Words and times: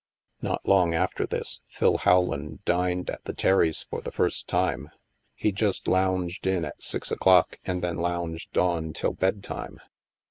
Not 0.41 0.67
long 0.67 0.95
after 0.95 1.27
this, 1.27 1.61
Phil 1.67 1.99
Rowland 2.07 2.65
dined 2.65 3.11
at 3.11 3.23
the 3.25 3.35
Terry 3.35 3.69
s' 3.69 3.83
for 3.83 4.01
the 4.01 4.09
first 4.11 4.47
time. 4.47 4.89
He 5.35 5.51
just 5.51 5.87
lounged 5.87 6.47
in 6.47 6.65
at 6.65 6.81
six 6.81 7.11
o'clock 7.11 7.59
and 7.67 7.83
then 7.83 7.97
lounged 7.97 8.57
on 8.57 8.93
till 8.93 9.13
bedtime. 9.13 9.77